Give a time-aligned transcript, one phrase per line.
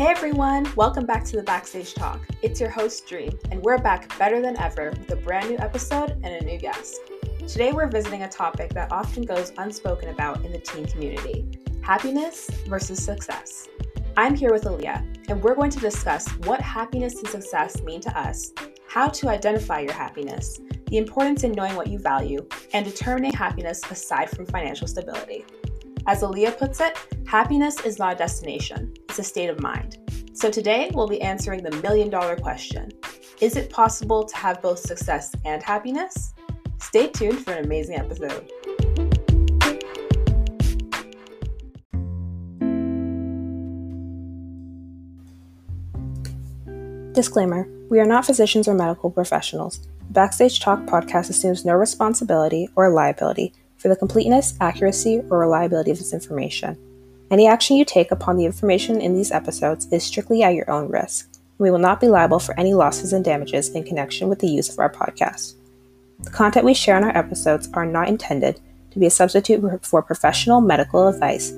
[0.00, 2.26] Hey everyone, welcome back to the Backstage Talk.
[2.40, 6.12] It's your host, Dream, and we're back better than ever with a brand new episode
[6.24, 7.00] and a new guest.
[7.46, 11.44] Today we're visiting a topic that often goes unspoken about in the teen community
[11.82, 13.68] happiness versus success.
[14.16, 18.18] I'm here with Aaliyah, and we're going to discuss what happiness and success mean to
[18.18, 18.54] us,
[18.88, 23.82] how to identify your happiness, the importance in knowing what you value, and determining happiness
[23.90, 25.44] aside from financial stability.
[26.06, 29.98] As Aaliyah puts it, happiness is not a destination, it's a state of mind.
[30.32, 32.90] So today we'll be answering the million dollar question
[33.40, 36.32] Is it possible to have both success and happiness?
[36.78, 38.50] Stay tuned for an amazing episode.
[47.12, 49.86] Disclaimer We are not physicians or medical professionals.
[50.06, 55.90] The Backstage Talk podcast assumes no responsibility or liability for the completeness, accuracy, or reliability
[55.90, 56.76] of this information.
[57.30, 60.88] Any action you take upon the information in these episodes is strictly at your own
[60.88, 61.30] risk.
[61.58, 64.68] We will not be liable for any losses and damages in connection with the use
[64.68, 65.54] of our podcast.
[66.20, 70.02] The content we share in our episodes are not intended to be a substitute for
[70.02, 71.50] professional medical advice,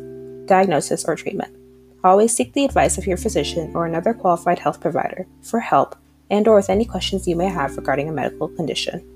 [0.47, 1.57] diagnosis, or treatment.
[2.05, 5.97] Always seek the advice of your physician or another qualified health provider for help
[6.31, 9.12] and or with any questions you may have regarding a medical condition.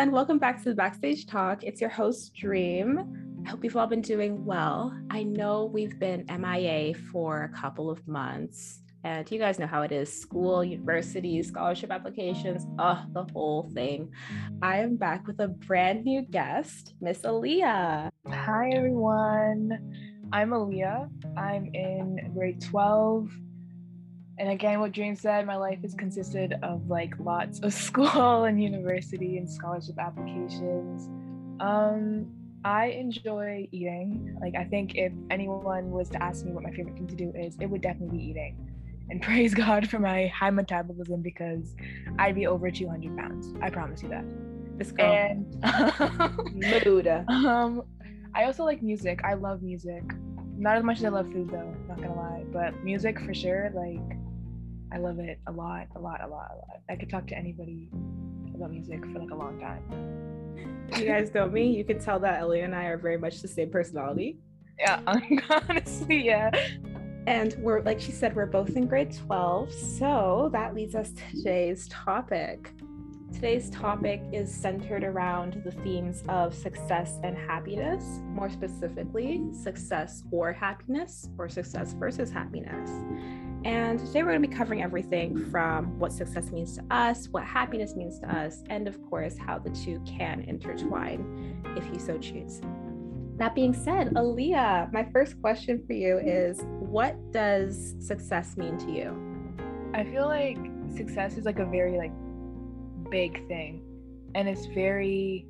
[0.00, 0.14] Everyone.
[0.14, 1.62] Welcome back to the Backstage Talk.
[1.62, 3.42] It's your host, Dream.
[3.44, 4.98] I hope you've all been doing well.
[5.10, 9.82] I know we've been MIA for a couple of months, and you guys know how
[9.82, 14.10] it is school, university, scholarship applications, oh, the whole thing.
[14.62, 18.08] I am back with a brand new guest, Miss Aaliyah.
[18.26, 19.94] Hi, everyone.
[20.32, 21.10] I'm Aaliyah.
[21.36, 23.28] I'm in grade 12
[24.40, 28.60] and again what dream said my life has consisted of like lots of school and
[28.60, 31.08] university and scholarship applications.
[31.60, 32.26] Um
[32.64, 34.36] i enjoy eating.
[34.40, 37.32] Like i think if anyone was to ask me what my favorite thing to do
[37.36, 38.56] is it would definitely be eating.
[39.10, 41.76] And praise god for my high metabolism because
[42.18, 43.52] i'd be over 200 pounds.
[43.60, 44.24] I promise you that.
[44.78, 45.04] Let's go.
[45.04, 45.44] and
[46.84, 47.08] mood.
[47.28, 47.82] um
[48.34, 49.20] i also like music.
[49.22, 50.02] I love music.
[50.56, 52.44] Not as much as I love food though, not gonna lie.
[52.52, 54.18] But music for sure, like
[54.92, 56.80] I love it a lot, a lot, a lot, a lot.
[56.88, 57.88] I could talk to anybody
[58.54, 59.82] about music for like a long time.
[60.98, 61.68] You guys know me.
[61.76, 64.38] You can tell that Ellie and I are very much the same personality.
[64.78, 65.00] Yeah,
[65.68, 66.50] honestly, yeah.
[67.26, 69.72] And we're like she said, we're both in grade 12.
[69.72, 72.72] So that leads us to today's topic.
[73.32, 80.52] Today's topic is centered around the themes of success and happiness, more specifically, success or
[80.52, 82.90] happiness, or success versus happiness.
[83.64, 87.44] And today we're going to be covering everything from what success means to us, what
[87.44, 92.16] happiness means to us, and of course, how the two can intertwine if you so
[92.16, 92.62] choose.
[93.36, 98.90] That being said, Aaliyah, my first question for you is what does success mean to
[98.90, 99.30] you?
[99.94, 100.58] I feel like
[100.94, 102.12] success is like a very like
[103.10, 103.82] big thing
[104.34, 105.46] and it's very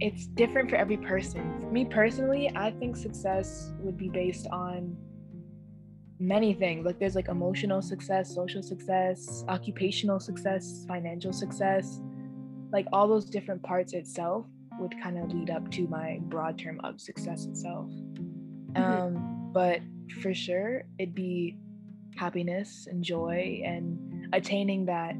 [0.00, 1.60] it's different for every person.
[1.60, 4.96] For me personally, I think success would be based on
[6.26, 12.00] many things like there's like emotional success social success occupational success financial success
[12.72, 14.46] like all those different parts itself
[14.80, 18.82] would kind of lead up to my broad term of success itself mm-hmm.
[18.82, 19.80] um but
[20.22, 21.58] for sure it'd be
[22.16, 25.14] happiness and joy and attaining that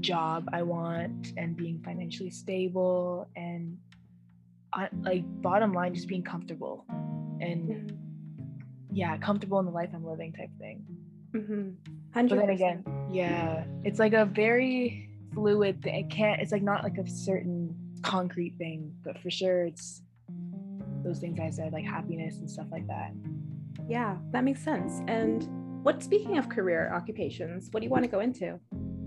[0.00, 3.76] job i want and being financially stable and
[4.72, 6.84] uh, like bottom line just being comfortable
[7.40, 8.09] and mm-hmm
[8.92, 10.84] yeah, comfortable in the life I'm living type thing.
[11.32, 11.70] Mm-hmm.
[12.12, 15.94] But then again, yeah, it's like a very fluid thing.
[15.94, 16.40] It can't.
[16.40, 20.02] It's like not like a certain concrete thing, but for sure, it's
[21.04, 23.12] those things I said, like happiness and stuff like that.
[23.88, 25.02] Yeah, that makes sense.
[25.06, 26.02] And what?
[26.02, 28.58] Speaking of career occupations, what do you want to go into?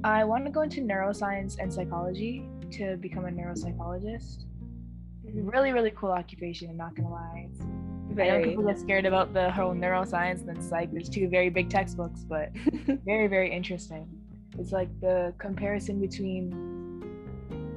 [0.06, 4.46] I want to go into neuroscience and psychology to become a neuropsychologist.
[5.26, 5.46] Mm-hmm.
[5.48, 6.70] Really, really cool occupation.
[6.70, 7.50] I'm not gonna lie.
[7.52, 7.62] It's
[8.14, 8.30] very.
[8.30, 10.92] I know people get scared about the whole neuroscience and psych.
[10.92, 12.50] There's two very big textbooks, but
[13.06, 14.08] very, very interesting.
[14.58, 16.74] It's like the comparison between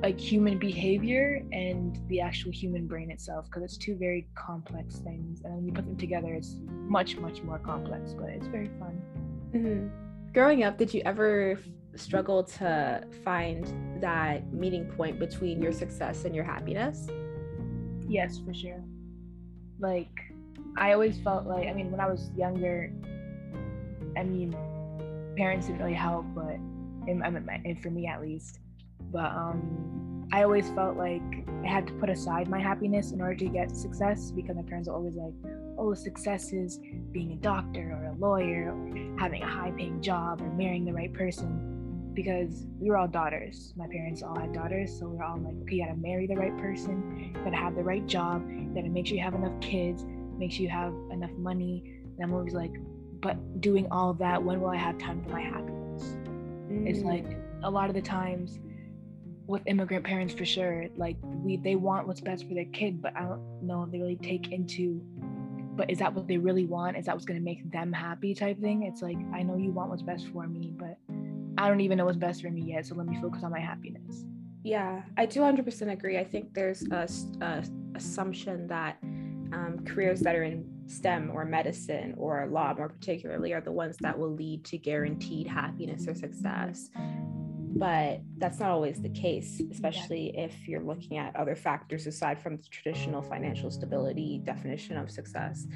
[0.02, 5.40] like human behavior and the actual human brain itself, because it's two very complex things.
[5.44, 9.00] And when you put them together, it's much, much more complex, but it's very fun.
[9.54, 10.32] Mm-hmm.
[10.32, 11.58] Growing up, did you ever
[11.94, 17.08] struggle to find that meeting point between your success and your happiness?
[18.06, 18.82] Yes, for sure.
[19.78, 20.10] Like
[20.76, 22.92] I always felt like I mean when I was younger,
[24.16, 24.56] I mean
[25.36, 26.58] parents didn't really help, but
[27.08, 28.60] and, I mean, and for me at least,
[29.12, 31.22] but um I always felt like
[31.64, 34.88] I had to put aside my happiness in order to get success because my parents
[34.88, 35.32] were always like,
[35.78, 36.80] oh, success is
[37.12, 40.92] being a doctor or a lawyer or having a high paying job or marrying the
[40.92, 42.10] right person.
[42.12, 43.72] Because we were all daughters.
[43.76, 44.98] My parents all had daughters.
[44.98, 47.76] So we are all like, okay, you gotta marry the right person, you gotta have
[47.76, 50.04] the right job, you gotta make sure you have enough kids,
[50.38, 52.00] make sure you have enough money.
[52.16, 52.72] And I'm always like,
[53.20, 56.02] but doing all of that, when will I have time for my happiness?
[56.70, 56.88] Mm.
[56.88, 58.58] It's like a lot of the times
[59.46, 63.16] with immigrant parents for sure like we they want what's best for their kid but
[63.16, 65.00] i don't know if they really take into
[65.76, 68.34] but is that what they really want is that what's going to make them happy
[68.34, 70.96] type thing it's like i know you want what's best for me but
[71.58, 73.60] i don't even know what's best for me yet so let me focus on my
[73.60, 74.24] happiness
[74.64, 77.08] yeah i do 100% agree i think there's a,
[77.40, 78.98] a assumption that
[79.52, 83.96] um, careers that are in STEM or medicine or law, more particularly, are the ones
[84.00, 86.90] that will lead to guaranteed happiness or success
[87.76, 90.44] but that's not always the case, especially yeah.
[90.44, 95.66] if you're looking at other factors aside from the traditional financial stability definition of success.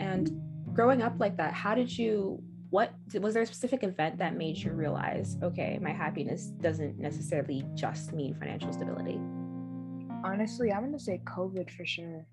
[0.00, 0.32] And
[0.72, 2.42] growing up like that, how did you?
[2.70, 7.64] What was there a specific event that made you realize, okay, my happiness doesn't necessarily
[7.74, 9.20] just mean financial stability?
[10.24, 12.26] Honestly, I'm gonna say COVID for sure,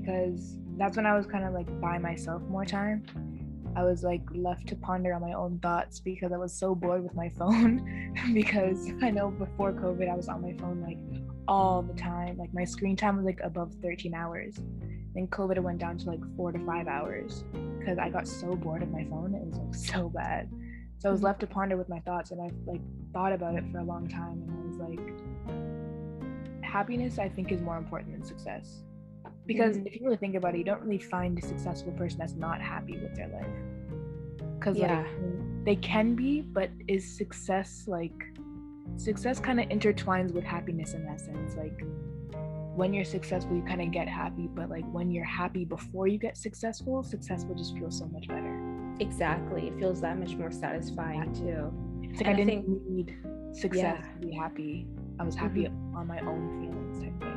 [0.00, 3.04] because that's when I was kind of like by myself more time
[3.76, 7.02] I was like left to ponder on my own thoughts because I was so bored
[7.02, 8.14] with my phone.
[8.32, 10.96] because I know before COVID, I was on my phone like
[11.46, 12.38] all the time.
[12.38, 14.56] Like my screen time was like above 13 hours.
[15.14, 17.44] Then COVID went down to like four to five hours
[17.78, 19.34] because I got so bored of my phone.
[19.34, 20.50] It was like so bad.
[20.98, 22.80] So I was left to ponder with my thoughts, and I like
[23.12, 24.98] thought about it for a long time, and I was like,
[26.64, 28.82] happiness I think is more important than success
[29.46, 29.86] because mm-hmm.
[29.86, 32.60] if you really think about it you don't really find a successful person that's not
[32.60, 34.98] happy with their life because yeah.
[34.98, 38.12] like they can be but is success like
[38.96, 41.82] success kind of intertwines with happiness in that sense like
[42.76, 46.18] when you're successful you kind of get happy but like when you're happy before you
[46.18, 50.50] get successful success will just feel so much better exactly it feels that much more
[50.50, 51.72] satisfying too
[52.02, 53.16] it's like and i didn't think, need
[53.52, 54.12] success yeah.
[54.12, 54.86] to be happy
[55.18, 55.96] i was happy mm-hmm.
[55.96, 57.35] on my own feelings type thing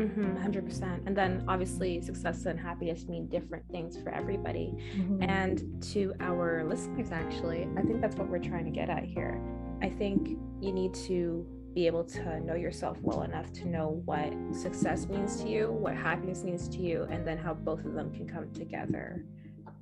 [0.00, 1.06] Mm-hmm, 100%.
[1.06, 4.74] And then obviously, success and happiness mean different things for everybody.
[4.96, 5.22] Mm-hmm.
[5.22, 9.40] And to our listeners, actually, I think that's what we're trying to get at here.
[9.82, 14.32] I think you need to be able to know yourself well enough to know what
[14.52, 18.12] success means to you, what happiness means to you, and then how both of them
[18.12, 19.24] can come together.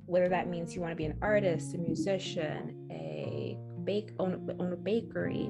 [0.05, 4.73] Whether that means you want to be an artist, a musician, a bake own, own
[4.73, 5.49] a bakery,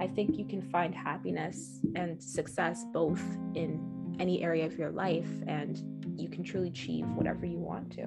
[0.00, 3.22] I think you can find happiness and success both
[3.54, 3.80] in
[4.20, 5.82] any area of your life and
[6.16, 8.06] you can truly achieve whatever you want to.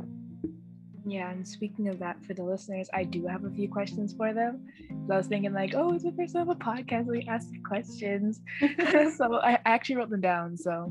[1.06, 4.34] Yeah, and speaking of that, for the listeners, I do have a few questions for
[4.34, 4.66] them.
[5.06, 8.40] So I was thinking, like, oh, it's the first time a podcast we ask questions.
[9.18, 10.56] so I actually wrote them down.
[10.56, 10.90] So,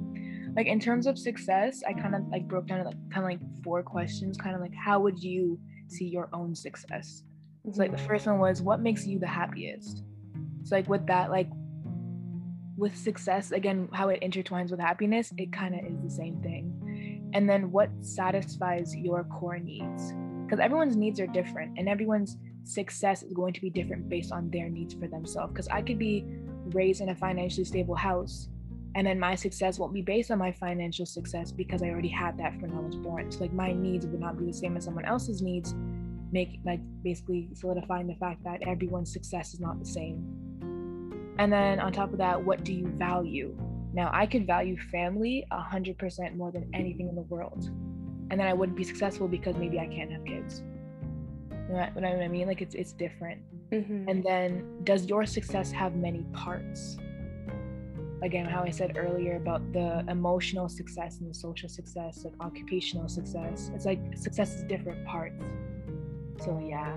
[0.54, 3.62] like, in terms of success, I kind of like broke down like kind of like
[3.64, 4.36] four questions.
[4.36, 5.58] Kind of like, how would you
[5.88, 7.22] see your own success?
[7.70, 8.06] So, like, the mm-hmm.
[8.06, 10.02] first one was, what makes you the happiest?
[10.64, 11.48] So, like, with that, like,
[12.76, 17.30] with success, again, how it intertwines with happiness, it kind of is the same thing.
[17.34, 20.12] And then what satisfies your core needs?
[20.44, 24.50] Because everyone's needs are different and everyone's success is going to be different based on
[24.50, 25.52] their needs for themselves.
[25.52, 26.24] Because I could be
[26.72, 28.48] raised in a financially stable house
[28.94, 32.36] and then my success won't be based on my financial success because I already had
[32.38, 33.30] that when I was born.
[33.32, 35.74] So like my needs would not be the same as someone else's needs,
[36.30, 40.51] make like basically solidifying the fact that everyone's success is not the same.
[41.38, 43.56] And then on top of that, what do you value?
[43.94, 47.70] Now, I could value family 100% more than anything in the world.
[48.30, 50.62] And then I wouldn't be successful because maybe I can't have kids.
[51.68, 52.46] You know what I mean?
[52.46, 53.40] Like it's it's different.
[53.70, 54.08] Mm-hmm.
[54.08, 56.96] And then does your success have many parts?
[58.22, 63.08] Again, how I said earlier about the emotional success and the social success, like occupational
[63.08, 63.70] success.
[63.74, 65.42] It's like success is different parts.
[66.40, 66.94] So yeah,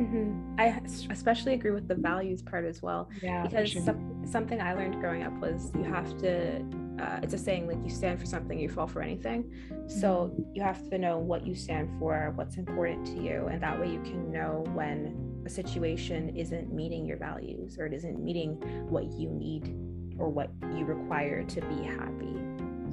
[0.00, 0.54] Mm-hmm.
[0.58, 0.80] I
[1.10, 3.10] especially agree with the values part as well.
[3.22, 3.82] Yeah, because sure.
[3.82, 6.64] some, something I learned growing up was you have to.
[7.00, 9.50] Uh, it's a saying like you stand for something, you fall for anything.
[9.86, 10.54] So mm-hmm.
[10.54, 13.90] you have to know what you stand for, what's important to you, and that way
[13.90, 18.54] you can know when a situation isn't meeting your values or it isn't meeting
[18.88, 19.74] what you need
[20.18, 22.36] or what you require to be happy.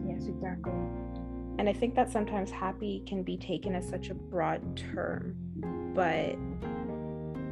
[0.07, 0.73] Yes, exactly.
[1.59, 5.35] And I think that sometimes happy can be taken as such a broad term,
[5.93, 6.35] but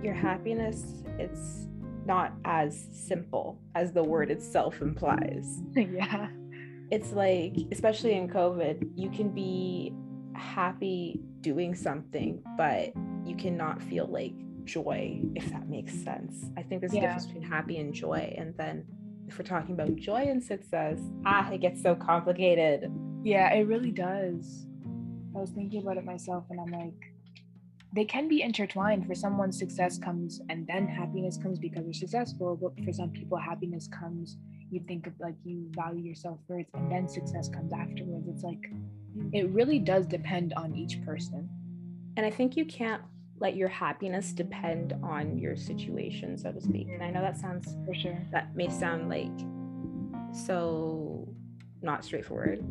[0.04, 1.68] your happiness it's
[2.06, 6.30] not as simple as the word itself implies yeah
[6.90, 9.94] it's like especially in covid you can be
[10.36, 12.92] happy doing something but
[13.26, 17.44] you cannot feel like joy if that makes sense i think there's a difference between
[17.44, 18.86] happy and joy and then
[19.28, 22.90] if we're talking about joy and success, ah, it gets so complicated.
[23.24, 24.66] Yeah, it really does.
[25.36, 27.14] I was thinking about it myself and I'm like,
[27.98, 29.08] they can be intertwined.
[29.08, 32.56] For someone, success comes and then happiness comes because they're successful.
[32.56, 34.38] But for some people, happiness comes,
[34.70, 38.28] you think of like you value yourself first and then success comes afterwards.
[38.28, 38.72] It's like,
[39.34, 41.50] it really does depend on each person.
[42.18, 43.02] And I think you can't
[43.40, 46.88] let your happiness depend on your situation, so to speak.
[46.90, 48.18] And I know that sounds For sure.
[48.32, 49.32] that may sound like
[50.34, 51.28] so
[51.82, 52.64] not straightforward,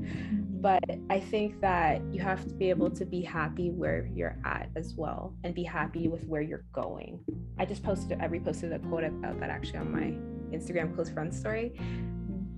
[0.60, 4.70] but I think that you have to be able to be happy where you're at
[4.76, 7.20] as well and be happy with where you're going.
[7.58, 11.34] I just posted, I reposted a quote about that actually on my Instagram close friend
[11.34, 11.78] story.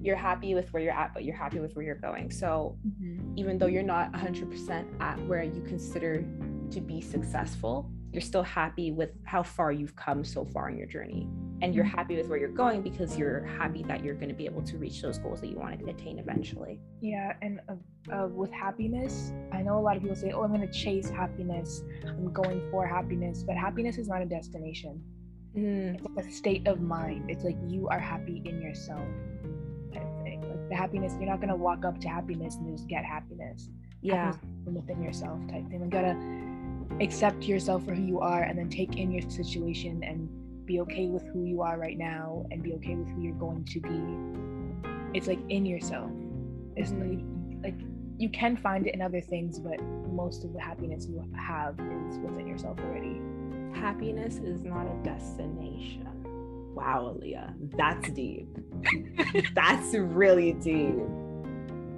[0.00, 2.30] You're happy with where you're at, but you're happy with where you're going.
[2.30, 3.36] So Mhm.
[3.36, 6.24] even though you're not 100% at where you consider
[6.70, 10.86] to be successful, you're still happy with how far you've come so far in your
[10.86, 11.28] journey.
[11.60, 14.46] And you're happy with where you're going because you're happy that you're going to be
[14.46, 16.80] able to reach those goals that you want to attain eventually.
[17.00, 20.54] Yeah, and uh, uh, with happiness, I know a lot of people say, "Oh, I'm
[20.54, 21.82] going to chase happiness.
[22.06, 25.02] I'm going for happiness," but happiness is not a destination.
[25.54, 27.28] It's like a state of mind.
[27.28, 29.06] It's like you are happy in yourself.
[29.92, 33.68] Like the happiness, you're not going to walk up to happiness and just get happiness.
[34.00, 34.26] Yeah.
[34.26, 35.82] Happiness from within yourself, type thing.
[35.82, 36.14] You gotta
[37.00, 40.28] accept yourself for who you are, and then take in your situation and
[40.66, 43.64] be okay with who you are right now, and be okay with who you're going
[43.64, 45.18] to be.
[45.18, 46.10] It's like in yourself.
[46.76, 47.20] It's like,
[47.62, 47.80] like
[48.18, 49.80] you can find it in other things, but
[50.12, 51.78] most of the happiness you have
[52.08, 53.20] is within yourself already.
[53.72, 56.06] Happiness is not a destination.
[56.74, 58.48] Wow, Leah, that's deep.
[59.54, 60.94] that's really deep.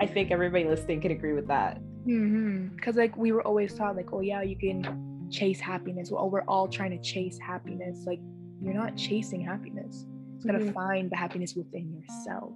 [0.00, 1.80] I think everybody listening can agree with that.
[2.06, 2.76] Mm-hmm.
[2.78, 6.10] Cause like we were always taught like, oh yeah, you can chase happiness.
[6.10, 8.04] Well, we're all trying to chase happiness.
[8.06, 8.20] Like
[8.62, 10.06] you're not chasing happiness.
[10.40, 10.72] You gotta Mhm.
[10.74, 12.52] find the happiness within yourself.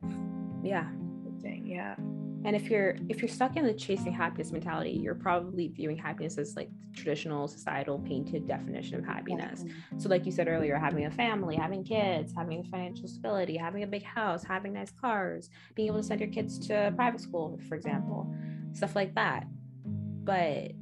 [0.63, 0.89] Yeah.
[1.43, 1.95] Thing, yeah.
[2.47, 6.39] And if you're if you're stuck in the chasing happiness mentality, you're probably viewing happiness
[6.39, 9.63] as like traditional societal painted definition of happiness.
[9.99, 13.87] So, like you said earlier, having a family, having kids, having financial stability, having a
[13.87, 17.75] big house, having nice cars, being able to send your kids to private school, for
[17.75, 18.35] example,
[18.75, 19.47] stuff like that.
[19.87, 20.73] But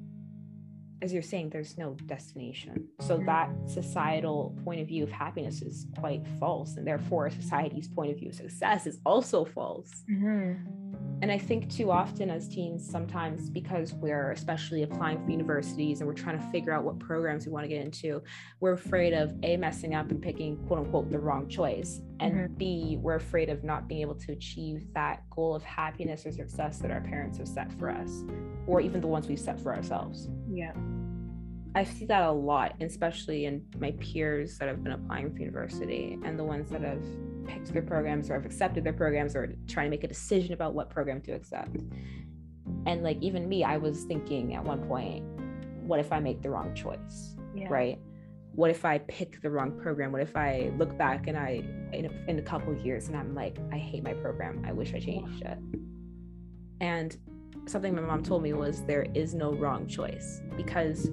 [1.01, 2.89] as you're saying, there's no destination.
[3.01, 3.27] So, Mhm.
[3.27, 6.77] that societal point of view of happiness is quite false.
[6.77, 10.05] And therefore, society's point of view of success is also false.
[10.09, 10.82] Mm-hmm.
[11.23, 16.09] And I think too often as teens, sometimes because we're especially applying for universities and
[16.09, 18.21] we're trying to figure out what programs we want to get into,
[18.59, 22.03] we're afraid of A, messing up and picking quote unquote the wrong choice.
[22.19, 22.59] And Mhm.
[22.59, 26.81] B, we're afraid of not being able to achieve that goal of happiness or success
[26.81, 28.25] that our parents have set for us,
[28.67, 30.29] or even the ones we've set for ourselves.
[30.51, 30.73] Yeah.
[31.77, 36.19] I see that a lot, especially in my peers that have been applying for university
[36.25, 37.03] and the ones that have
[37.47, 40.75] picked their programs or have accepted their programs or trying to make a decision about
[40.75, 41.77] what program to accept.
[42.87, 45.25] And like even me, I was thinking at one point,
[45.83, 47.37] what if I make the wrong choice?
[47.55, 47.69] Yeah.
[47.69, 47.99] Right?
[48.55, 50.13] What if I pick the wrong program?
[50.13, 53.17] What if I look back and I in a, in a couple of years and
[53.17, 54.63] I'm like, I hate my program.
[54.67, 55.59] I wish I changed it.
[56.81, 57.17] And
[57.67, 61.11] something my mom told me was there is no wrong choice because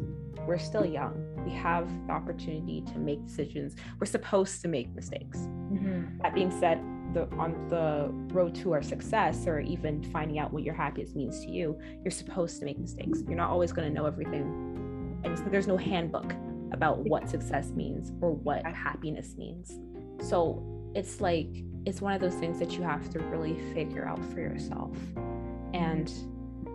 [0.48, 1.28] we're still young.
[1.50, 3.75] We have the opportunity to make decisions.
[4.00, 5.39] We're supposed to make mistakes.
[5.39, 6.20] Mm-hmm.
[6.22, 6.79] That being said,
[7.13, 11.44] the on the road to our success or even finding out what your happiness means
[11.44, 13.24] to you, you're supposed to make mistakes.
[13.27, 15.22] You're not always going to know everything.
[15.24, 16.34] And there's no handbook
[16.72, 19.79] about what success means or what happiness means.
[20.22, 20.63] So
[20.94, 21.50] it's like
[21.86, 24.96] it's one of those things that you have to really figure out for yourself.
[25.74, 26.12] And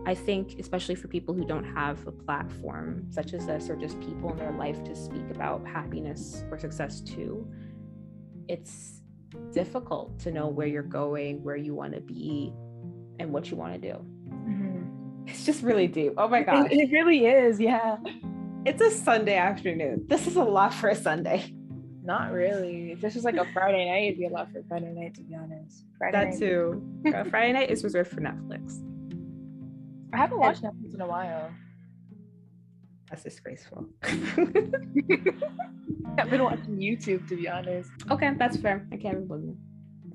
[0.07, 3.99] I think, especially for people who don't have a platform such as this or just
[4.01, 7.49] people in their life to speak about happiness or success too,
[8.49, 9.01] it's
[9.53, 12.53] difficult to know where you're going, where you want to be,
[13.19, 13.95] and what you want to do.
[14.29, 15.29] Mm-hmm.
[15.29, 16.13] It's just really deep.
[16.19, 16.71] Oh my God.
[16.71, 17.59] It, it really is.
[17.59, 17.97] Yeah.
[18.67, 20.05] It's a Sunday afternoon.
[20.07, 21.55] This is a lot for a Sunday.
[22.03, 22.93] Not really.
[22.93, 25.23] If this was like a Friday night, it'd be a lot for Friday night, to
[25.23, 25.85] be honest.
[25.97, 26.83] Friday That night- too.
[27.31, 28.83] Friday night is reserved for Netflix.
[30.15, 31.51] I haven't watched Netflix in a while.
[33.11, 33.87] That's disgraceful.
[34.03, 34.21] I've
[36.31, 37.91] been watching YouTube, to be honest.
[38.11, 38.87] okay, that's fair.
[38.93, 39.57] I can't even blame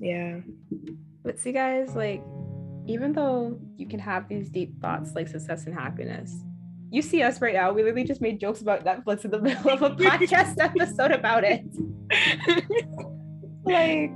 [0.00, 0.40] Yeah.
[1.22, 2.22] But see, guys, like,
[2.86, 6.34] even though you can have these deep thoughts like success and happiness,
[6.90, 7.72] you see us right now.
[7.72, 11.44] We literally just made jokes about Netflix in the middle of a podcast episode about
[11.44, 11.64] it.
[13.64, 14.10] like,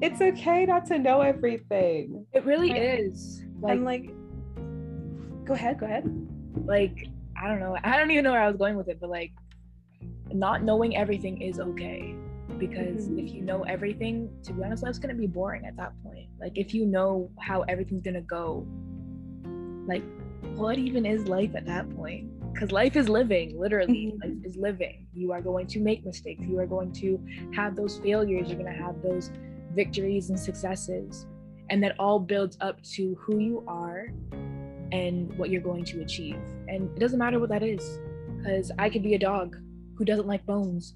[0.00, 2.26] it's okay not to know everything.
[2.32, 3.42] It really is.
[3.60, 4.10] Like, and like,
[5.44, 6.04] go ahead, go ahead.
[6.66, 7.76] like I don't know.
[7.82, 9.32] I don't even know where I was going with it, but like
[10.32, 12.14] not knowing everything is okay.
[12.58, 13.18] because Mhm.
[13.26, 16.28] if you know everything, to be honest, life's gonna be boring at that point.
[16.38, 18.64] Like if you know how everything's gonna go,
[19.88, 20.02] like
[20.54, 22.30] what even is life at that point?
[22.52, 24.12] Because life is living, literally.
[24.12, 24.22] Mhm.
[24.22, 25.06] Life is living.
[25.12, 26.44] You are going to make mistakes.
[26.46, 27.18] You are going to
[27.54, 28.48] have those failures.
[28.48, 29.30] You're gonna have those
[29.74, 31.26] victories and successes.
[31.70, 34.08] And that all builds up to who you are
[34.94, 36.38] and what you're going to achieve.
[36.68, 37.98] And it doesn't matter what that is.
[38.36, 39.56] Because I could be a dog
[39.96, 40.94] who doesn't like bones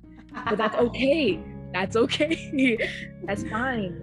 [0.49, 1.40] but that's okay.
[1.73, 2.90] That's okay.
[3.25, 4.02] that's fine.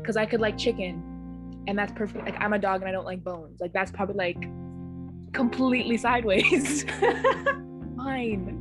[0.00, 2.24] Because I could like chicken, and that's perfect.
[2.24, 3.60] Like I'm a dog and I don't like bones.
[3.60, 4.42] Like that's probably like
[5.32, 6.84] completely sideways.
[7.96, 8.58] fine.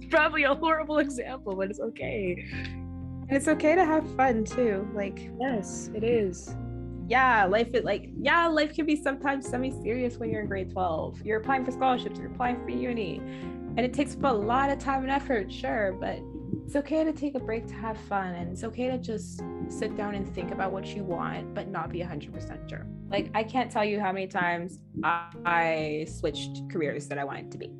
[0.00, 2.44] It's probably a horrible example, but it's okay.
[2.52, 4.88] And it's okay to have fun too.
[4.94, 6.54] Like, Yes, it is.
[7.08, 11.22] Yeah, life is like, yeah, life can be sometimes semi-serious when you're in grade 12.
[11.22, 13.18] You're applying for scholarships, you're applying for uni.
[13.76, 16.20] And it takes up a lot of time and effort, sure, but
[16.64, 19.96] it's okay to take a break to have fun and it's okay to just sit
[19.96, 23.70] down and think about what you want but not be 100% sure like i can't
[23.70, 27.70] tell you how many times i, I switched careers that i wanted to be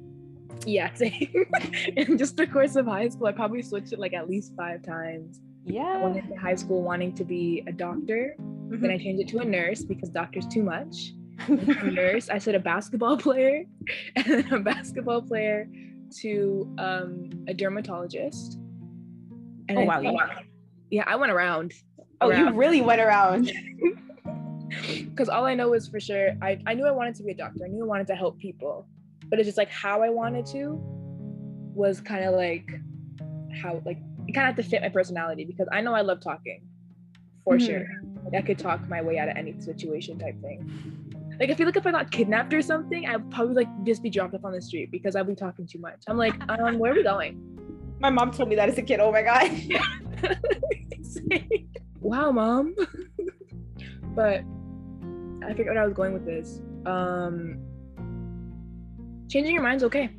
[0.67, 1.47] Yeah, same.
[1.97, 4.83] in just the course of high school, I probably switched it like at least five
[4.83, 5.41] times.
[5.67, 8.37] I yeah went into high school wanting to be a doctor.
[8.81, 11.13] Then I changed it to a nurse because doctor's too much.
[11.49, 12.29] nurse.
[12.29, 13.65] I said a basketball player,
[14.17, 15.69] and then a basketball player
[16.21, 18.59] to um, a dermatologist.
[19.69, 20.21] And oh I wow think-
[20.91, 21.73] yeah, I went around
[22.21, 23.51] oh you really went around
[24.99, 27.35] because all I know is for sure I, I knew I wanted to be a
[27.35, 27.65] doctor.
[27.65, 28.87] I knew I wanted to help people,
[29.29, 30.79] but it's just like how I wanted to
[31.75, 32.69] was kind of like
[33.63, 36.21] how like it kind of had to fit my personality because I know I love
[36.21, 36.63] talking
[37.45, 37.67] for Mhm.
[37.67, 37.87] sure.
[38.25, 40.71] Like I could talk my way out of any situation type thing.
[41.41, 44.11] Like I feel like if I got kidnapped or something, I'd probably like just be
[44.11, 46.03] dropped off on the street because I'd be talking too much.
[46.09, 47.41] I'm like, um, where are we going?
[48.01, 49.49] my mom told me that as a kid oh my god
[52.01, 52.75] wow, mom.
[54.15, 54.43] but
[55.45, 56.61] I figured out I was going with this.
[56.87, 57.59] Um,
[59.29, 60.11] changing your mind's okay.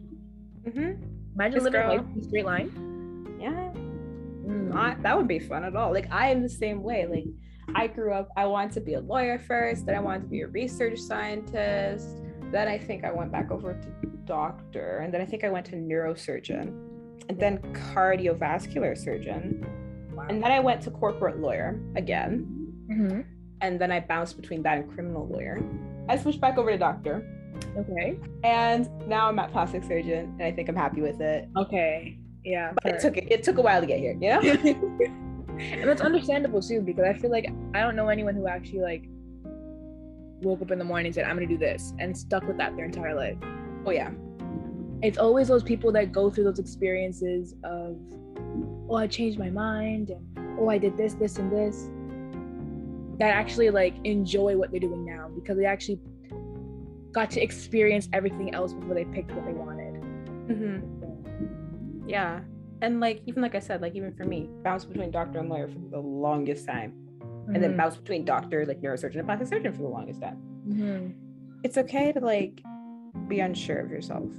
[0.67, 1.03] mm-hmm.
[1.35, 1.97] Imagine This living girl.
[1.97, 3.37] life in a straight line.
[3.39, 3.71] yeah
[4.45, 4.71] Mm.
[4.73, 5.91] not that would be fun at all.
[5.91, 7.07] Like I am the same way.
[7.07, 7.25] Like
[7.73, 10.41] I grew up, I wanted to be a lawyer first, then I wanted to be
[10.41, 12.07] a research scientist.
[12.51, 15.65] Then I think I went back over to doctor, and then I think I went
[15.67, 16.67] to neurosurgeon,
[17.29, 17.57] and then
[17.93, 19.65] cardiovascular surgeon,
[20.13, 20.27] Wow.
[20.29, 22.45] and then I went to corporate lawyer again,
[22.89, 23.25] Mhm.
[23.61, 25.59] and then I bounced between that and criminal lawyer.
[26.07, 27.23] I switched back over to doctor,
[27.77, 28.17] Okay.
[28.43, 31.49] and now I'm at plastic surgeon, and I think I'm happy with it.
[31.57, 32.17] Okay.
[32.43, 32.73] Yeah.
[32.83, 34.41] But it took it took a while to get here, you know.
[35.59, 39.05] and that's understandable too because I feel like I don't know anyone who actually like
[40.41, 42.75] woke up in the morning and said I'm gonna do this and stuck with that
[42.75, 43.37] their entire life.
[43.85, 44.11] oh yeah.
[45.01, 47.97] It's always those people that go through those experiences of,
[48.89, 51.89] oh, I changed my mind and oh, I did this, this, and this.
[53.19, 55.99] That actually like enjoy what they're doing now because they actually
[57.11, 59.93] got to experience everything else before they picked what they wanted.
[60.49, 62.09] Mm-hmm.
[62.09, 62.41] Yeah.
[62.81, 65.67] And like even like I said, like even for me, bounce between doctor and lawyer
[65.67, 66.93] for the longest time.
[67.53, 67.77] And then Mhm.
[67.77, 70.37] bounce between doctor, like neurosurgeon and plastic surgeon for the longest time.
[70.67, 71.13] Mhm.
[71.63, 72.61] It's okay to like
[73.27, 74.29] be unsure of yourself.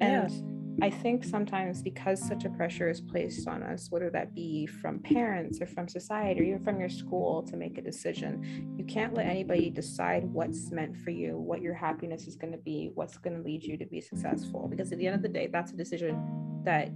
[0.00, 0.26] Yeah.
[0.26, 4.64] And I think sometimes because such a pressure is placed on us, whether that be
[4.66, 8.44] from parents or from society or even from your school to make a decision,
[8.76, 12.58] you can't let anybody decide what's meant for you, what your happiness is going to
[12.60, 14.68] be, what's going to lead you to be successful.
[14.68, 16.16] Because at the end of the day, that's a decision
[16.64, 16.90] that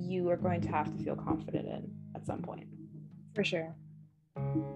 [0.00, 2.66] you are going to have to feel confident in at some point.
[3.34, 3.74] For sure.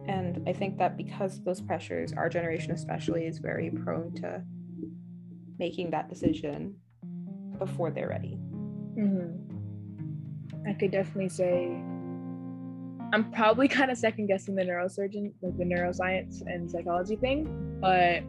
[0.06, 4.42] And I think that because of those pressures, our generation especially is very prone to
[5.58, 6.76] making that decision
[7.58, 8.34] before they're ready.
[8.94, 9.30] hmm
[10.66, 11.66] I could definitely say
[13.12, 18.22] I'm probably kind of second guessing the neurosurgeon, like the neuroscience and psychology thing, but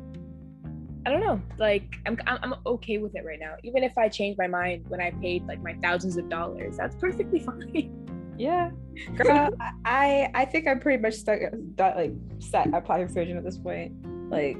[1.05, 1.41] I don't know.
[1.57, 3.55] Like I'm, I'm I'm okay with it right now.
[3.63, 6.95] Even if I change my mind when I paid like my thousands of dollars, that's
[6.95, 7.99] perfectly fine.
[8.37, 8.71] Yeah,
[9.15, 9.49] girl,
[9.85, 11.39] I I think I'm pretty much stuck
[11.77, 13.93] like set at plastic surgeon at this point.
[14.31, 14.57] Like,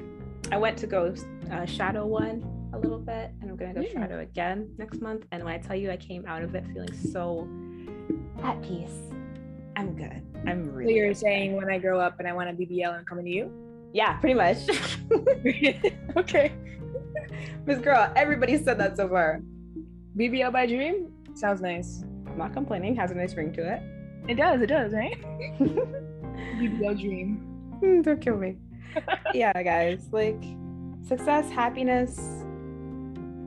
[0.52, 1.14] I went to go
[1.50, 3.92] uh, shadow one a little bit, and I'm gonna go Mm.
[3.92, 5.24] shadow again next month.
[5.32, 7.48] And when I tell you, I came out of it feeling so
[8.44, 8.94] at peace.
[9.76, 10.22] I'm good.
[10.46, 10.92] I'm really.
[10.92, 11.16] So you're good.
[11.16, 13.50] saying when I grow up and I want a BBL, I'm coming to you?
[13.94, 14.58] Yeah, pretty much.
[16.16, 16.52] okay.
[17.64, 19.40] Miss Girl, everybody said that so far.
[20.18, 22.02] BBL by Dream sounds nice.
[22.26, 22.96] I'm not complaining.
[22.96, 23.80] Has a nice ring to it.
[24.28, 24.60] It does.
[24.60, 25.16] It does, right?
[25.60, 27.78] BBL Dream.
[27.80, 28.56] Mm, Don't kill me.
[29.32, 30.42] yeah, guys, like
[31.06, 32.18] success, happiness.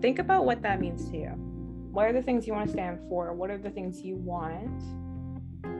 [0.01, 1.29] Think about what that means to you.
[1.91, 3.33] What are the things you want to stand for?
[3.33, 4.81] What are the things you want?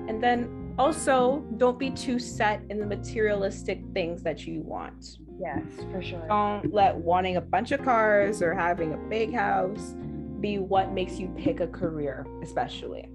[0.10, 5.18] And then also, don't be too set in the materialistic things that you want.
[5.40, 6.26] Yes, for sure.
[6.28, 9.96] Don't let wanting a bunch of cars or having a big house
[10.40, 13.10] be what makes you pick a career, especially,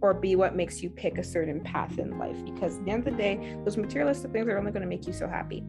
[0.00, 2.36] or be what makes you pick a certain path in life.
[2.44, 5.06] Because at the end of the day, those materialistic things are only going to make
[5.06, 5.64] you so happy.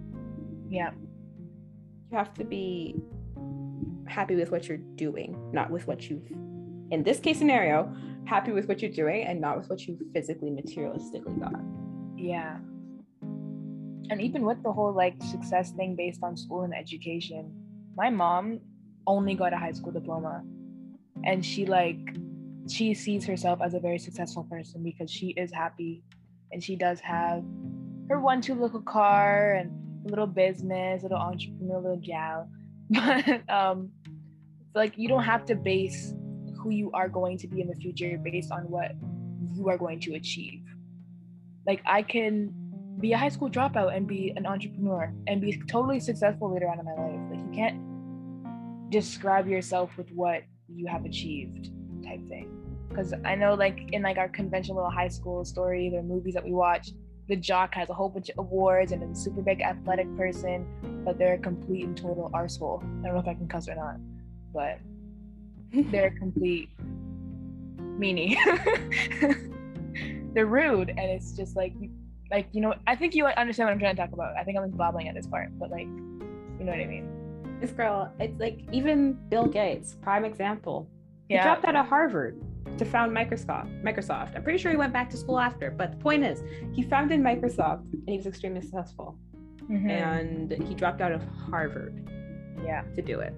[0.69, 0.91] Yeah.
[2.11, 2.95] You have to be
[4.05, 6.29] happy with what you're doing, not with what you've,
[6.91, 7.93] in this case scenario,
[8.27, 11.59] happy with what you're doing and not with what you physically, materialistically got.
[12.17, 12.57] Yeah.
[14.09, 17.51] And even with the whole like success thing based on school and education,
[17.95, 18.59] my mom
[19.05, 20.43] only got a high school diploma.
[21.23, 21.99] And she like
[22.69, 26.03] she sees herself as a very successful person because she is happy
[26.51, 27.43] and she does have
[28.09, 29.71] her one two little car and
[30.05, 32.49] a little business, a little entrepreneur, little gal.
[32.89, 33.91] But um
[34.61, 36.13] it's like you don't have to base
[36.67, 38.91] who you are going to be in the future based on what
[39.53, 40.63] you are going to achieve.
[41.65, 42.53] Like I can
[42.99, 46.79] be a high school dropout and be an entrepreneur and be totally successful later on
[46.79, 47.19] in my life.
[47.31, 51.69] Like you can't describe yourself with what you have achieved
[52.03, 52.53] type thing.
[52.89, 56.51] Because I know like in like our conventional high school story, the movies that we
[56.51, 56.89] watch,
[57.29, 60.65] the jock has a whole bunch of awards and a super big athletic person,
[61.05, 62.79] but they're a complete and total arsehole.
[62.79, 63.97] I don't know if I can cuss or not,
[64.53, 64.79] but
[65.73, 66.69] they're a complete
[67.99, 68.35] meanie.
[70.33, 71.73] they're rude and it's just like
[72.29, 74.35] like you know i think you understand what i'm trying to talk about.
[74.37, 77.09] I think i'm like blabbling at this part but like you know what i mean?
[77.59, 80.87] This girl it's like even bill gates prime example.
[81.27, 81.43] He yeah.
[81.43, 82.39] dropped out of harvard
[82.77, 84.35] to found microsoft microsoft.
[84.35, 87.19] I'm pretty sure he went back to school after but the point is he founded
[87.19, 89.17] microsoft and he was extremely successful.
[89.69, 89.89] Mm-hmm.
[89.89, 92.09] and he dropped out of harvard
[92.63, 92.83] yeah.
[92.95, 93.33] to do it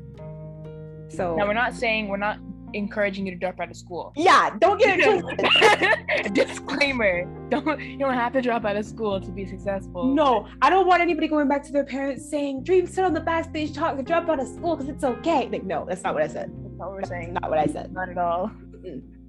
[1.10, 2.40] so now we're not saying we're not
[2.74, 4.14] encouraging you to drop out of school.
[4.16, 6.34] Yeah, don't get it twisted.
[6.34, 10.14] Disclaimer: Don't you don't have to drop out of school to be successful.
[10.14, 13.22] No, I don't want anybody going back to their parents saying, "Dream, sit on the
[13.22, 16.24] backstage talk to drop out of school because it's okay." Like, no, that's not what
[16.24, 16.52] I said.
[16.64, 17.34] That's not what we're saying.
[17.34, 17.92] Not what I said.
[17.92, 18.52] Not at all.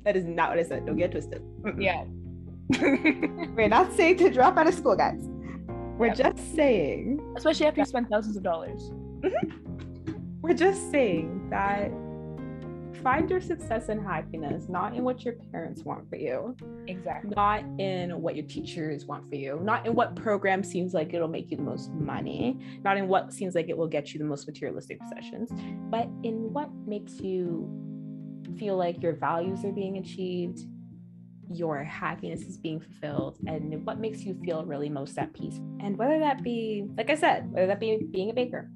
[0.04, 0.86] That is not what I said.
[0.86, 1.42] Don't get twisted.
[1.78, 2.04] Yeah.
[2.80, 5.28] we're not saying to drop out of school, guys.
[5.98, 6.16] We're yep.
[6.16, 8.90] just saying, especially after you spend thousands of dollars.
[9.20, 9.89] Mm-hmm.
[10.50, 11.92] We're just saying that
[13.04, 16.56] find your success and happiness not in what your parents want for you.
[16.88, 17.32] Exactly.
[17.36, 19.60] Not in what your teachers want for you.
[19.62, 22.58] Not in what program seems like it'll make you the most money.
[22.82, 25.50] Not in what seems like it will get you the most materialistic possessions.
[25.88, 27.70] But in what makes you
[28.58, 30.66] feel like your values are being achieved
[31.52, 35.58] your happiness is being fulfilled and what makes you feel really most at peace.
[35.80, 38.68] And whether that be like i said whether that be being a baker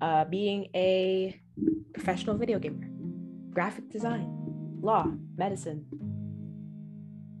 [0.00, 1.40] uh, being a
[1.94, 2.88] professional video gamer
[3.50, 4.28] graphic design,
[4.80, 5.04] law,
[5.36, 5.84] medicine,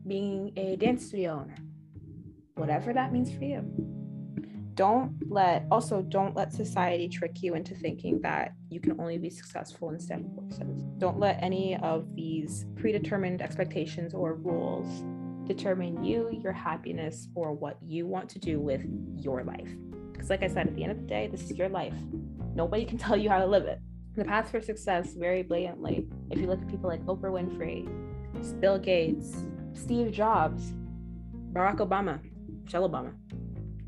[0.06, 1.56] being a dance studio owner,
[2.54, 3.62] whatever that means for you.
[4.74, 9.30] Don't let, also, don't let society trick you into thinking that you can only be
[9.30, 10.84] successful in STEM courses.
[10.98, 15.04] Don't let any of these predetermined expectations or rules
[15.46, 18.84] determine you, your happiness, or what you want to do with
[19.16, 19.70] your life.
[20.18, 21.94] Because, like I said, at the end of the day, this is your life.
[22.54, 23.80] Nobody can tell you how to live it
[24.18, 26.06] the path for success very blatantly.
[26.30, 27.88] If you look at people like Oprah Winfrey,
[28.60, 30.72] Bill Gates, Steve Jobs,
[31.52, 32.20] Barack Obama,
[32.64, 33.12] Michelle Obama,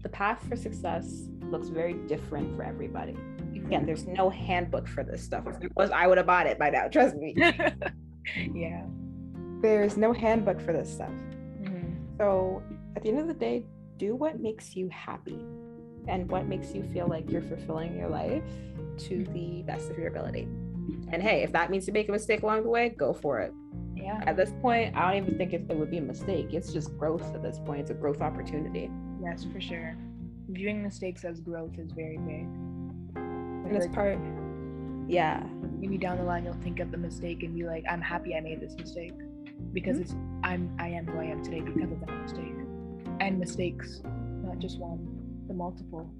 [0.02, 3.16] the path for success looks very different for everybody.
[3.56, 5.46] Again, there's no handbook for this stuff.
[5.48, 6.86] If there was, I would have bought it by now.
[6.86, 7.34] Trust me.
[8.54, 8.84] yeah.
[9.60, 11.10] There's no handbook for this stuff.
[11.60, 12.16] Mm-hmm.
[12.18, 12.62] So
[12.96, 13.66] at the end of the day,
[13.96, 15.44] do what makes you happy
[16.10, 18.42] and what makes you feel like you're fulfilling your life
[18.98, 20.48] to the best of your ability.
[21.08, 23.54] And hey, if that means you make a mistake along the way, go for it.
[23.94, 24.22] Yeah.
[24.26, 26.52] At this point, I don't even think it, it would be a mistake.
[26.52, 27.82] It's just growth at this point.
[27.82, 28.90] It's a growth opportunity.
[29.22, 29.96] Yes, for sure.
[30.48, 32.46] Viewing mistakes as growth is very big.
[33.14, 34.18] And it's part,
[35.06, 35.42] yeah.
[35.78, 38.40] Maybe down the line, you'll think of the mistake and be like, "I'm happy I
[38.40, 39.12] made this mistake,"
[39.72, 40.02] because mm-hmm.
[40.02, 42.54] it's I'm I am who I am today because of that mistake.
[43.20, 44.02] And mistakes,
[44.42, 45.09] not just one,
[45.60, 46.10] multiple.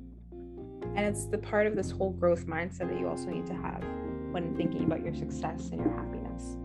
[0.97, 3.83] And it's the part of this whole growth mindset that you also need to have
[4.33, 6.57] when thinking about your success and your happiness.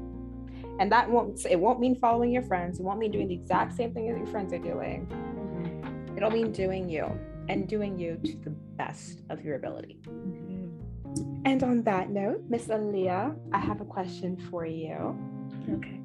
[0.79, 2.79] And that won't it won't mean following your friends.
[2.79, 5.07] It won't mean doing the exact same thing that your friends are doing.
[5.07, 6.17] Mm-hmm.
[6.17, 7.05] It'll mean doing you
[7.47, 8.49] and doing you to the
[8.81, 9.99] best of your ability.
[10.03, 11.43] Mm-hmm.
[11.45, 15.17] And on that note, Miss Aaliyah, I have a question for you.
[15.75, 16.01] Okay.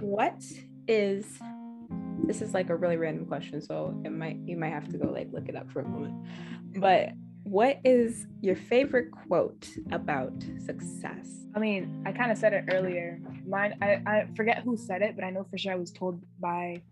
[0.00, 0.42] What
[0.88, 1.38] is
[2.24, 5.10] this is like a really random question, so it might you might have to go
[5.10, 6.14] like look it up for a moment.
[6.76, 7.10] But
[7.44, 10.32] what is your favorite quote about
[10.64, 11.46] success?
[11.54, 13.20] I mean, I kind of said it earlier.
[13.46, 16.22] Mine, I, I forget who said it, but I know for sure I was told
[16.38, 16.82] by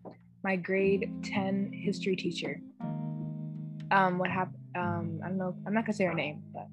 [0.42, 2.60] my grade 10 history teacher.
[3.90, 4.56] Um, what happened?
[4.74, 5.54] Um, I don't know.
[5.66, 6.66] I'm not gonna say her name, but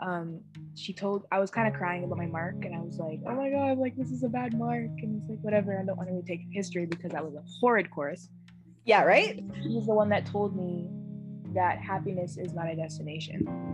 [0.00, 0.40] um,
[0.76, 3.34] she told I was kind of crying about my mark, and I was like, "Oh
[3.34, 5.78] my god, like this is a bad mark," and it's like whatever.
[5.78, 8.28] I don't want to take history because that was a horrid course.
[8.84, 9.42] Yeah, right.
[9.62, 10.88] She's the one that told me
[11.54, 13.66] that happiness is not a destination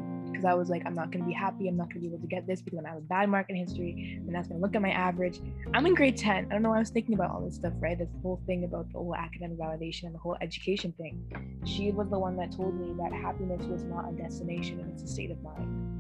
[0.42, 1.68] because I was like, I'm not going to be happy.
[1.68, 3.50] I'm not going to be able to get this because I'm have a bad mark
[3.50, 4.20] in history.
[4.26, 5.40] And that's to look at my average.
[5.74, 6.46] I'm in grade 10.
[6.46, 7.98] I don't know why I was thinking about all this stuff, right?
[7.98, 11.60] This whole thing about the whole academic validation and the whole education thing.
[11.64, 15.02] She was the one that told me that happiness was not a destination and it's
[15.02, 15.91] a state of mind.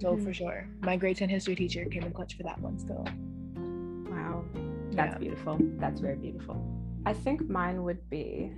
[0.00, 0.24] So mm-hmm.
[0.24, 3.06] for sure, my grade 10 history teacher came in clutch for that one still.
[4.10, 4.44] Wow.
[4.92, 5.18] That's yeah.
[5.18, 5.58] beautiful.
[5.78, 6.62] That's very beautiful.
[7.06, 8.52] I think mine would be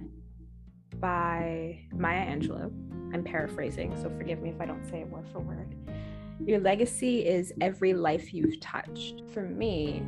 [1.01, 2.73] by Maya Angelou.
[3.15, 5.75] I'm paraphrasing, so forgive me if I don't say it word for word.
[6.45, 9.23] Your legacy is every life you've touched.
[9.33, 10.03] For me,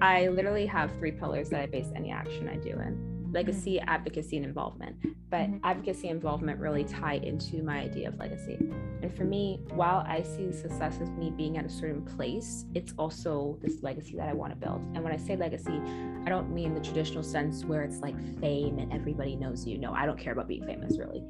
[0.00, 3.88] I literally have three pillars that I base any action I do in legacy, mm-hmm.
[3.88, 4.96] advocacy, and involvement.
[5.30, 5.58] But mm-hmm.
[5.64, 8.56] advocacy and involvement really tie into my idea of legacy.
[9.02, 12.92] And for me, while I see success as me being at a certain place, it's
[12.98, 14.82] also this legacy that I want to build.
[14.94, 15.80] And when I say legacy,
[16.24, 19.78] I don't mean the traditional sense where it's like fame and everybody knows you.
[19.78, 21.22] No, I don't care about being famous really.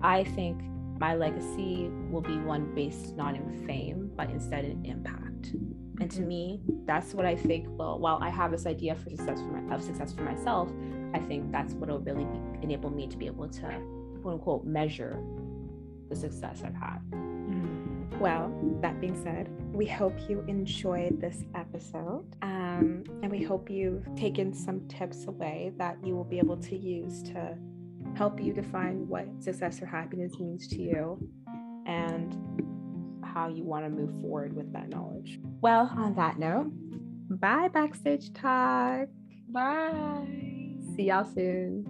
[0.00, 0.62] I think
[0.98, 5.52] my legacy will be one based not in fame, but instead in impact.
[6.00, 7.66] And to me, that's what I think.
[7.68, 10.70] Well, while I have this idea for success for my, of success for myself,
[11.14, 13.80] I think that's what will really be, enable me to be able to
[14.22, 15.18] quote unquote measure
[16.08, 16.98] the success I've had.
[17.10, 18.18] Mm.
[18.18, 22.24] Well, that being said, we hope you enjoyed this episode.
[22.42, 26.76] Um, and we hope you've taken some tips away that you will be able to
[26.76, 27.56] use to
[28.14, 31.18] help you define what success or happiness means to you
[31.86, 32.36] and
[33.22, 35.38] how you want to move forward with that knowledge.
[35.60, 36.70] Well, on that note,
[37.30, 39.08] bye, Backstage Talk.
[39.48, 40.76] Bye.
[40.94, 41.84] See y'all soon.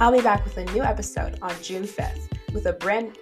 [0.00, 3.18] I'll be back with a new episode on June 5th with a brand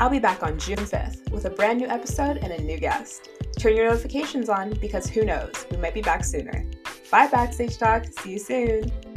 [0.00, 3.28] I'll be back on June 5th with a brand new episode and a new guest.
[3.56, 6.64] Turn your notifications on because who knows, we might be back sooner.
[7.12, 8.06] Bye, Backstage Talk.
[8.20, 9.11] See you soon.